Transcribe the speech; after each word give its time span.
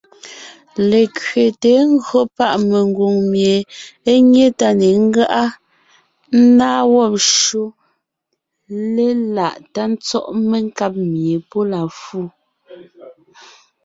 Lekẅeté 0.89 1.71
(ńgÿo 1.93 2.21
páʼ) 2.37 2.53
mengwòŋ 2.69 3.15
mie 3.31 3.55
é 4.11 4.13
nyé 4.31 4.45
tá 4.59 4.67
ne 4.79 4.87
ńgáʼa, 5.05 5.43
ńnáa 6.41 6.81
wɔ́b 6.93 7.13
shÿó 7.37 7.65
léláʼ 8.93 9.55
tá 9.73 9.83
tsɔ́ʼ 10.05 10.27
menkáb 10.49 10.93
mie 11.11 11.35
pɔ́ 11.49 11.63
la 11.71 11.81
fu, 12.01 12.19